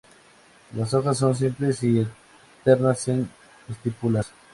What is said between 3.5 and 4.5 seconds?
estípulas.